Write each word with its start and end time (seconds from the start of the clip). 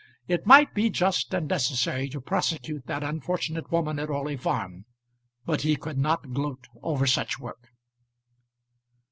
It 0.27 0.47
might 0.47 0.73
be 0.73 0.89
just 0.89 1.31
and 1.31 1.47
necessary 1.47 2.09
to 2.09 2.19
prosecute 2.19 2.87
that 2.87 3.03
unfortunate 3.03 3.71
woman 3.71 3.99
at 3.99 4.09
Orley 4.09 4.35
Farm, 4.35 4.85
but 5.45 5.61
he 5.61 5.75
could 5.75 5.99
not 5.99 6.33
gloat 6.33 6.65
over 6.81 7.05
such 7.05 7.37
work. 7.37 7.67